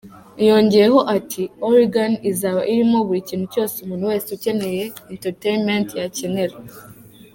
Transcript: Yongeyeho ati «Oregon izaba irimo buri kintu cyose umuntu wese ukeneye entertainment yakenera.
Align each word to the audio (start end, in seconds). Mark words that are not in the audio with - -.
Yongeyeho 0.47 0.99
ati 1.15 1.43
«Oregon 1.67 2.11
izaba 2.31 2.61
irimo 2.71 2.97
buri 3.07 3.21
kintu 3.29 3.45
cyose 3.53 3.75
umuntu 3.79 4.09
wese 4.11 4.27
ukeneye 4.35 4.83
entertainment 5.13 5.87
yakenera. 6.01 6.55